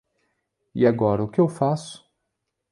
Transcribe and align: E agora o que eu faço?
E 0.73 0.87
agora 0.87 1.23
o 1.23 1.27
que 1.29 1.39
eu 1.39 1.47
faço? 1.47 2.09